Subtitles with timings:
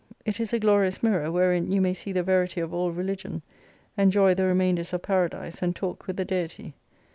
[0.25, 3.43] It is a glorious mirror wherein you may see the verity of all religion:
[3.95, 6.73] enjoy the remainders of Paradise, and talk with the Deity.